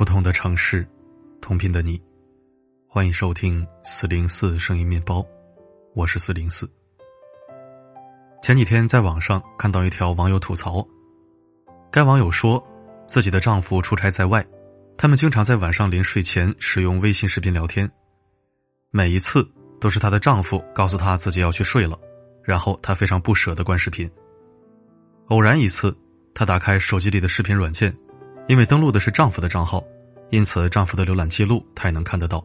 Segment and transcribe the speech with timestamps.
[0.00, 0.88] 不同的城市，
[1.42, 2.00] 同频的你，
[2.88, 5.22] 欢迎收听四零四声音面包，
[5.94, 6.66] 我是四零四。
[8.42, 10.82] 前几天在网上看到一条网友吐槽，
[11.92, 12.66] 该网友说
[13.06, 14.42] 自己的丈夫出差在外，
[14.96, 17.86] 他们经常在晚上临睡前使用微信视频聊天，
[18.90, 19.46] 每一次
[19.82, 22.00] 都是她的丈夫告诉她自己要去睡了，
[22.42, 24.10] 然后她非常不舍得关视频。
[25.26, 25.94] 偶然一次，
[26.32, 27.94] 她打开手机里的视频软件。
[28.48, 29.82] 因为登录的是丈夫的账号，
[30.30, 32.44] 因此丈夫的浏览记录她也能看得到。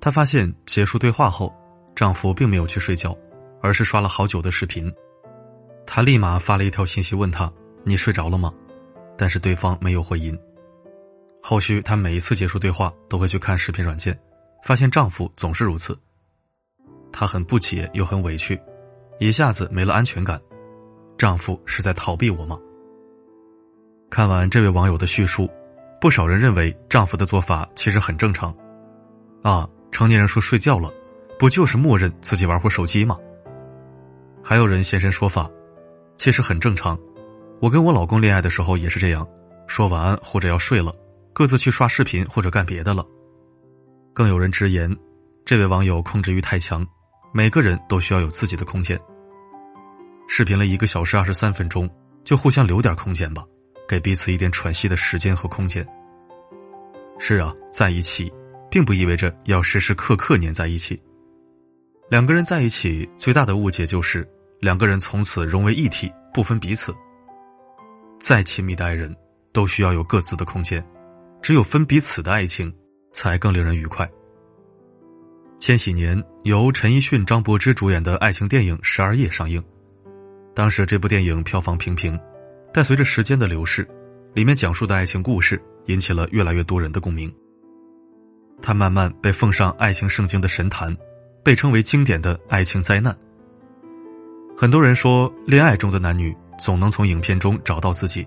[0.00, 1.52] 她发现结束对话后，
[1.94, 3.16] 丈夫并没有去睡觉，
[3.60, 4.92] 而是刷了好久的视频。
[5.86, 7.52] 她立马发了一条信息问他
[7.84, 8.52] ：“你睡着了吗？”
[9.18, 10.36] 但是对方没有回音。
[11.42, 14.18] 后续她每一次结束对话都会去看视频软件，
[14.64, 15.96] 发现丈夫总是如此。
[17.12, 18.60] 她很不解又很委屈，
[19.18, 20.40] 一下子没了安全感。
[21.18, 22.58] 丈夫是在逃避我吗？
[24.12, 25.50] 看完这位网友的叙述，
[25.98, 28.54] 不少人认为丈夫的做法其实很正常。
[29.42, 30.92] 啊，成年人说睡觉了，
[31.38, 33.16] 不就是默认自己玩会手机吗？
[34.44, 35.50] 还有人现身说法，
[36.18, 36.94] 其实很正常。
[37.58, 39.26] 我跟我老公恋爱的时候也是这样，
[39.66, 40.94] 说晚安或者要睡了，
[41.32, 43.02] 各自去刷视频或者干别的了。
[44.12, 44.94] 更有人直言，
[45.42, 46.86] 这位网友控制欲太强，
[47.32, 49.00] 每个人都需要有自己的空间。
[50.28, 51.88] 视频了一个小时二十三分钟，
[52.24, 53.42] 就互相留点空间吧。
[53.92, 55.86] 给彼此一点喘息的时间和空间。
[57.18, 58.32] 是啊，在一起，
[58.70, 60.98] 并不意味着要时时刻刻黏在一起。
[62.08, 64.26] 两个人在一起，最大的误解就是
[64.60, 66.90] 两个人从此融为一体，不分彼此。
[68.18, 69.14] 再亲密的爱人，
[69.52, 70.82] 都需要有各自的空间，
[71.42, 72.74] 只有分彼此的爱情，
[73.12, 74.10] 才更令人愉快。
[75.60, 79.62] 千禧年，由陈奕迅、张柏芝主演的爱情电影《十二夜》上映，
[80.54, 82.18] 当时这部电影票房平平。
[82.72, 83.86] 但随着时间的流逝，
[84.34, 87.32] 里面讲述的爱情故事引起了越来越多人的共鸣。
[88.62, 90.96] 它慢慢被奉上爱情圣经的神坛，
[91.42, 93.14] 被称为经典的爱情灾难。
[94.56, 98.26] 很多人说，恋爱中的男女总能从影片中找到自己。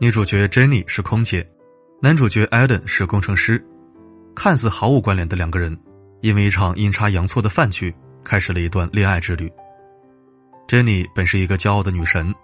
[0.00, 1.46] 女主角 Jenny 是空姐，
[2.00, 3.64] 男主角 Adam 是工程师，
[4.34, 5.78] 看似毫无关联的两个人，
[6.20, 9.48] 因为一场阴差阳错的饭局，开始了一段恋爱之旅。
[10.66, 12.34] Jenny 本是一个骄傲的女神。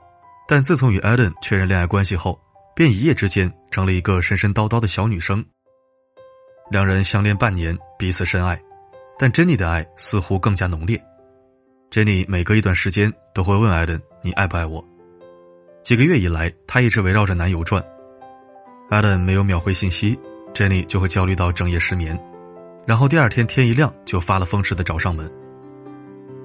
[0.50, 2.36] 但自从与艾伦确认恋爱关系后，
[2.74, 5.44] 便一夜之间成了一个神神叨叨的小女生。
[6.72, 8.60] 两人相恋半年，彼此深爱，
[9.16, 11.00] 但珍妮的爱似乎更加浓烈。
[11.88, 14.84] 珍妮每隔一段时间都会问艾伦：“你爱不爱我？”
[15.84, 17.80] 几个月以来，她一直围绕着男友转。
[18.88, 20.18] 艾伦没有秒回信息，
[20.52, 22.20] 珍妮就会焦虑到整夜失眠，
[22.84, 25.30] 然后第二天天一亮就发了疯似的找上门。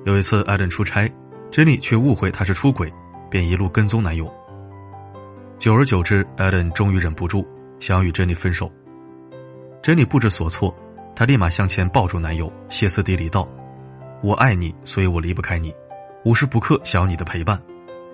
[0.05, 1.11] 有一次，艾伦出差，
[1.49, 2.87] 珍妮却误会他是出轨。
[3.35, 4.33] 便一路跟踪男友。
[5.59, 7.45] 久而久之，艾伦终于忍不住
[7.81, 8.71] 想要与珍妮分手。
[9.81, 10.73] 珍妮不知所措，
[11.13, 13.45] 她立马向前抱住男友，歇斯底里道
[14.23, 15.75] ：“我爱你，所以我离不开你，
[16.23, 17.61] 无时不刻想要你的陪伴。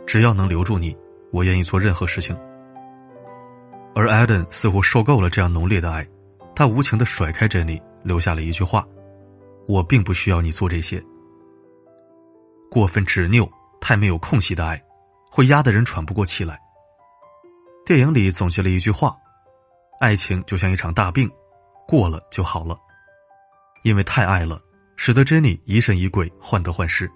[0.08, 0.98] 只要能留住你，
[1.30, 2.36] 我愿意做任何事情。”
[3.94, 6.04] 而艾伦似乎受够了这样浓烈的爱，
[6.56, 8.84] 他无情的甩开珍妮，留下了一句话
[9.70, 11.00] ：“我并不需要你做这些。”
[12.72, 13.48] 过分执拗、
[13.80, 14.82] 太没有空隙的爱。
[15.32, 16.60] 会压得人喘不过气来。
[17.86, 19.16] 电影里总结了一句话
[20.02, 21.32] ：“爱情就像一场大病，
[21.88, 22.78] 过了就好了。”
[23.84, 24.62] 因为太爱了，
[24.96, 27.10] 使得珍妮疑神疑鬼、患得患失。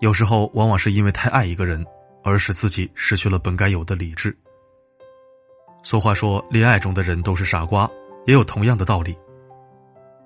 [0.00, 1.84] 有时候，往往是因为太爱一个人，
[2.22, 4.36] 而使自己失去了本该有的理智。
[5.82, 7.90] 俗话说：“恋爱中的人都是傻瓜”，
[8.26, 9.18] 也有同样的道理。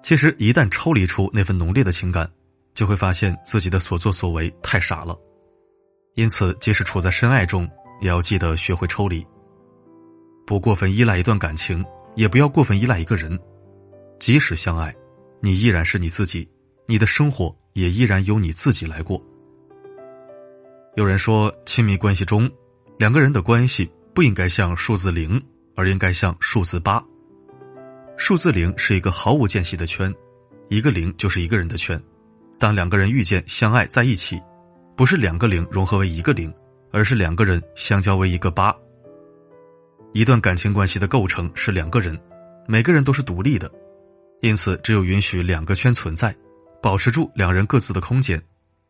[0.02, 2.30] 其实，一旦抽离出那份浓烈的情感，
[2.74, 5.16] 就会发现自己的所作所为太傻了。
[6.14, 7.68] 因此，即使处在深爱中，
[8.00, 9.26] 也要记得学会抽离，
[10.46, 11.82] 不过分依赖一段感情，
[12.16, 13.38] 也不要过分依赖一个人。
[14.20, 14.94] 即使相爱，
[15.40, 16.46] 你依然是你自己，
[16.86, 19.22] 你的生活也依然由你自己来过。
[20.96, 22.50] 有人说，亲密关系中，
[22.98, 25.42] 两个人的关系不应该像数字零，
[25.74, 27.02] 而应该像数字八。
[28.18, 30.14] 数字零是一个毫无间隙的圈，
[30.68, 31.98] 一个零就是一个人的圈。
[32.58, 34.38] 当两个人遇见、相爱在一起。
[34.96, 36.52] 不是两个零融合为一个零，
[36.92, 38.74] 而是两个人相交为一个八。
[40.12, 42.18] 一段感情关系的构成是两个人，
[42.66, 43.70] 每个人都是独立的，
[44.42, 46.34] 因此只有允许两个圈存在，
[46.82, 48.40] 保持住两人各自的空间，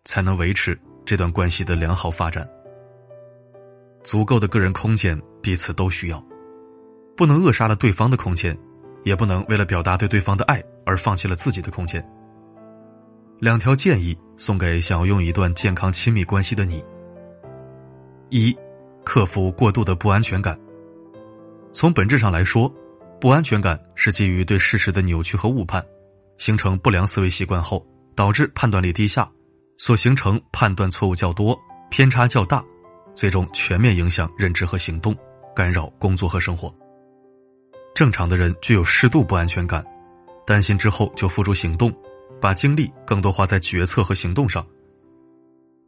[0.04, 2.48] 才能维持这段关系的良好发展。
[4.02, 6.20] 足够的个人空间，彼此都需要，
[7.16, 8.58] 不能扼杀了对方的空间，
[9.04, 12.04] 也不能为了表达对对方的爱而放弃了自己的空间。
[13.38, 16.84] 两条建议送给想要用一段健康亲密关系的你：
[18.28, 18.52] 一、
[19.04, 20.58] 克服过度的不安全感。
[21.72, 22.68] 从本质上来说，
[23.20, 25.80] 不安全感是基于对事实的扭曲和误判，
[26.38, 27.86] 形成不良思维习惯后，
[28.16, 29.30] 导致判断力低下，
[29.78, 31.56] 所形成判断错误较多、
[31.88, 32.64] 偏差较大，
[33.14, 35.14] 最终全面影响认知和行动，
[35.54, 36.74] 干扰工作和生活。
[37.94, 39.86] 正常的人具有适度不安全感，
[40.44, 41.94] 担心之后就付诸行动，
[42.42, 44.66] 把精力更多花在决策和行动上。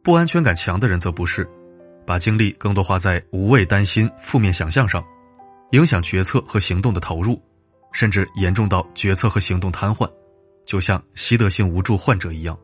[0.01, 1.45] 不安全感强的人则不是，
[2.07, 5.03] 把精力更多花在无谓担心、负面想象上。
[5.71, 7.41] 影响决策和行动的投入，
[7.91, 10.09] 甚至严重到决策和行动瘫痪，
[10.65, 12.57] 就像习得性无助患者一样。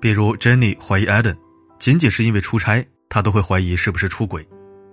[0.00, 1.36] 比如 Jenny 怀疑 Adam，
[1.78, 4.44] 仅仅是因为出差，他都会怀疑是不是出轨，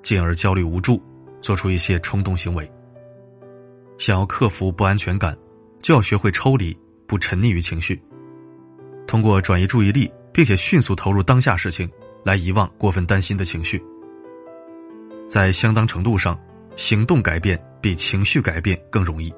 [0.03, 1.01] 进而焦虑无助，
[1.41, 2.69] 做出一些冲动行为。
[3.97, 5.35] 想要克服不安全感，
[5.81, 6.77] 就要学会抽离，
[7.07, 8.01] 不沉溺于情绪，
[9.07, 11.89] 通过转移注意力，并且迅速投入当下事情，
[12.23, 13.81] 来遗忘过分担心的情绪。
[15.27, 16.37] 在相当程度上。
[16.77, 19.33] 行动改变比情绪改变更容易。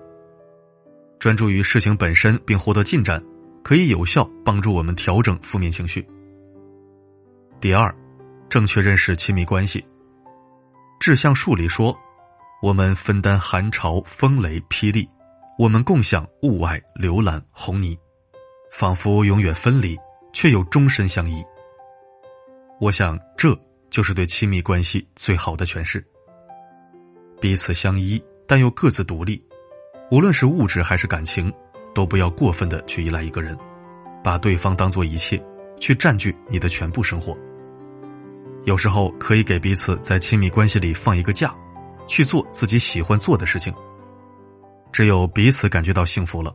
[1.19, 3.23] 专注于事情本身并获得进展，
[3.63, 6.05] 可以有效帮助我们调整负面情绪。
[7.61, 7.95] 第二，
[8.49, 9.81] 正确认识亲密关系。
[10.99, 11.97] 志向树里说
[12.61, 15.07] ：“我们分担寒潮、风雷、霹雳，
[15.59, 17.99] 我们共享雾霭、流岚、红泥，
[18.71, 19.99] 仿佛永远分离，
[20.31, 21.43] 却又终身相依。”
[22.79, 23.53] 我想，这
[23.89, 26.01] 就是对亲密关系最好的诠释。
[27.41, 29.43] 彼此相依，但又各自独立。
[30.11, 31.51] 无论是物质还是感情，
[31.93, 33.57] 都不要过分的去依赖一个人，
[34.23, 35.43] 把对方当做一切，
[35.77, 37.37] 去占据你的全部生活。
[38.63, 41.53] 有时候可以给彼此在亲密关系里放一个假，
[42.07, 43.73] 去做自己喜欢做的事情。
[44.91, 46.53] 只有彼此感觉到幸福了，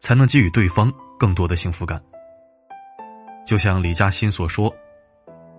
[0.00, 2.02] 才能给予对方更多的幸福感。
[3.46, 4.74] 就像李嘉欣所说：“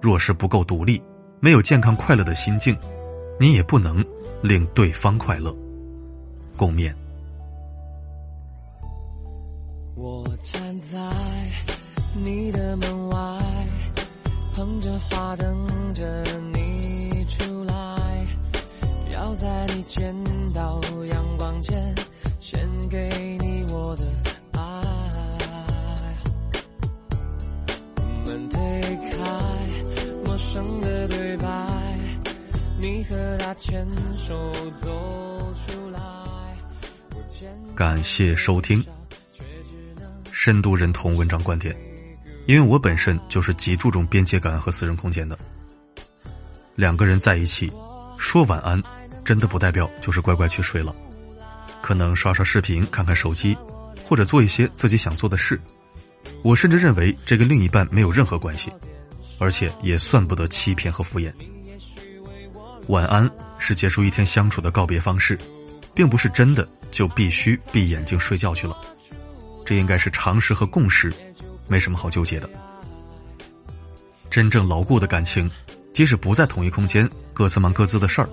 [0.01, 1.01] 若是不够独立，
[1.39, 2.77] 没有健康快乐的心境，
[3.39, 4.03] 你也不能。”
[4.44, 5.51] 令对方快乐，
[6.56, 6.94] 共勉。
[9.95, 11.00] 我站在
[12.23, 13.18] 你的门外，
[14.53, 16.23] 捧着花等着
[16.53, 17.73] 你出来，
[19.12, 20.13] 要在你见
[20.53, 21.95] 到阳光前，
[22.89, 24.03] 给你我的
[24.53, 24.61] 爱。
[28.25, 28.59] 门推
[29.11, 29.17] 开，
[30.25, 31.45] 陌生的对白。
[32.79, 33.85] 你和他牵
[34.15, 35.99] 手走出来。
[37.75, 38.83] 感谢收听，
[40.31, 41.75] 深度认同文章观点，
[42.45, 45.37] 因为我本身就是极注重边界感和私人空间的。
[46.75, 47.71] 两个人在一起
[48.17, 48.81] 说晚安，
[49.23, 50.95] 真的不代表就是乖乖去睡了，
[51.81, 53.57] 可能刷刷视频、看看手机，
[54.03, 55.59] 或者做一些自己想做的事。
[56.44, 58.71] 我甚至认为这跟另一半没有任何关系，
[59.39, 61.33] 而且也算不得欺骗和敷衍。
[62.88, 65.38] 晚安是结束一天相处的告别方式，
[65.94, 68.80] 并不是真的就必须闭眼睛睡觉去了。
[69.65, 71.13] 这应该是常识和共识，
[71.68, 72.50] 没什么好纠结的。
[74.30, 75.50] 真正牢固的感情，
[75.94, 78.30] 即使不在同一空间，各自忙各自的事儿，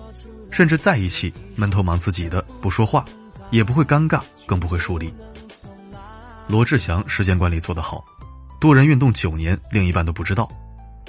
[0.50, 3.04] 甚至在一起闷头忙自己的不说话，
[3.54, 5.14] 也不会尴尬，更不会疏离。
[6.48, 8.04] 罗志祥时间管理做得好，
[8.60, 10.50] 多人运动九年，另一半都不知道，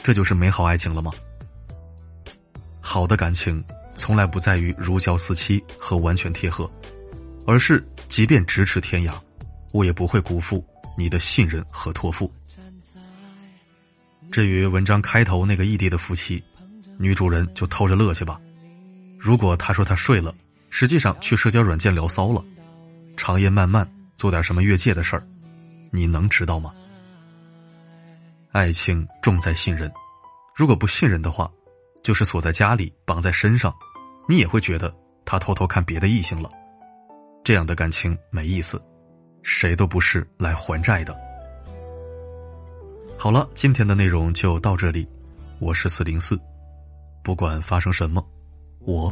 [0.04, 1.12] 这就是美好爱情了吗？
[2.80, 3.64] 好的感情
[3.96, 6.70] 从来不在于如胶似漆和完全贴合，
[7.48, 9.12] 而是即便咫尺天涯，
[9.74, 10.64] 我也不会辜负
[10.96, 12.32] 你的信任和托付。
[14.32, 16.44] 至于文章开头那个异地的夫妻，
[17.00, 18.40] 女主人就偷着乐去吧。
[19.18, 20.32] 如果她说她睡了，
[20.70, 22.44] 实际上去社交软件聊骚了，
[23.16, 25.28] 长夜漫漫做点什么越界的事儿，
[25.92, 26.74] 你能知道吗？
[28.52, 29.92] 爱情重在信任，
[30.56, 31.52] 如果不信任的话。
[32.04, 33.74] 就是锁在家里，绑在身上，
[34.30, 34.96] 你也会觉得
[35.26, 36.48] 他偷偷看别的异性了。
[37.44, 38.80] 这样的感情没意思，
[39.42, 41.18] 谁都不是来还债的。
[43.18, 45.10] 好了，今天的内容就到这里，
[45.58, 46.40] 我是四零四，
[47.24, 48.24] 不管发生什么，
[48.82, 49.12] 我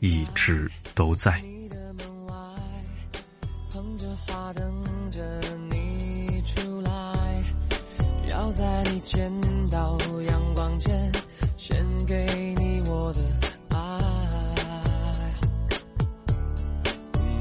[0.00, 1.40] 一直都在。
[1.40, 2.34] 你的门外
[3.70, 5.20] 捧着花等着
[5.70, 6.90] 你出来
[8.28, 9.30] 要在你见
[9.70, 11.12] 到阳光前。
[11.56, 13.20] 献给你我的
[13.70, 13.76] 爱，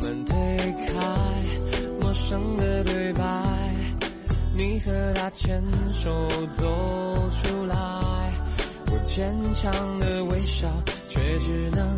[0.02, 0.36] 门推
[0.88, 0.94] 开，
[2.02, 3.22] 陌生的对白，
[4.58, 6.12] 你和他牵手
[6.58, 6.66] 走
[7.32, 7.76] 出来，
[8.88, 10.68] 我坚强的微笑，
[11.08, 11.98] 却只能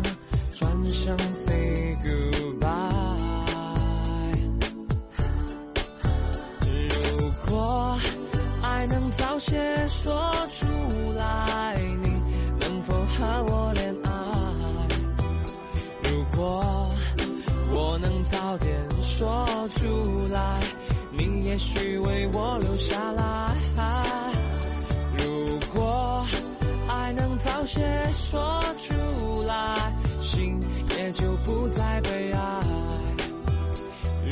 [27.72, 27.80] 些
[28.18, 30.58] 说出来，心
[30.98, 32.60] 也就不再悲哀。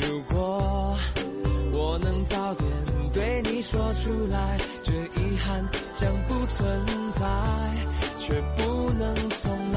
[0.01, 0.97] 如果
[1.73, 2.69] 我能早点
[3.13, 5.65] 对你说出来，这遗憾
[5.95, 6.85] 将不存
[7.17, 7.25] 在，
[8.17, 9.68] 却不能从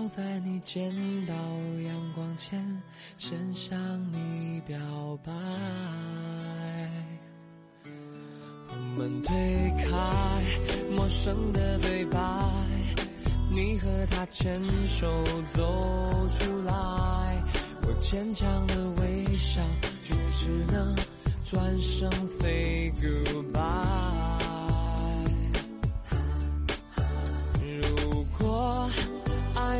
[0.00, 0.90] 要在你见
[1.26, 1.34] 到
[1.84, 2.82] 阳光前，
[3.18, 3.78] 先向
[4.10, 4.78] 你表
[5.22, 5.30] 白。
[7.84, 9.34] 我们推
[9.76, 9.86] 开
[10.96, 12.18] 陌生的对白，
[13.52, 15.06] 你和他牵手
[15.52, 15.62] 走
[16.38, 16.72] 出来，
[17.82, 19.60] 我牵强的微笑，
[20.02, 20.96] 却只能
[21.44, 24.19] 转身 say goodbye。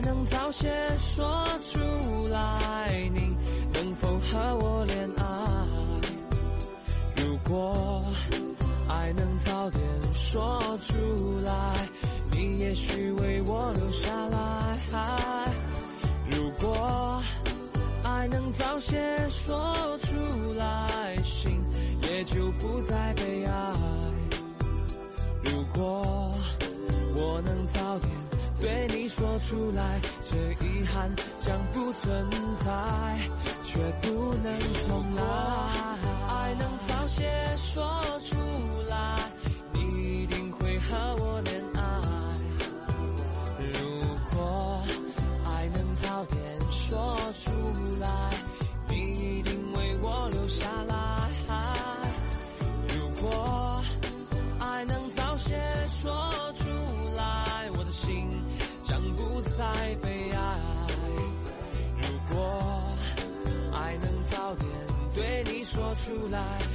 [0.03, 3.37] 能早些说出来，你
[3.73, 5.25] 能否和我恋爱？
[7.17, 8.03] 如果
[8.89, 9.83] 爱能早点
[10.15, 11.89] 说出来，
[12.31, 14.79] 你也许为我留下来。
[16.31, 17.23] 如果
[18.05, 18.97] 爱能早些
[19.29, 21.63] 说出来，心
[22.03, 23.73] 也就不再悲哀。
[29.45, 32.31] 出来，这遗憾将不存
[32.65, 33.19] 在，
[33.65, 35.23] 却不能重来。
[36.31, 38.37] 爱能早些说出
[38.89, 39.31] 来，
[39.73, 41.41] 你一定会和我
[66.31, 66.70] 对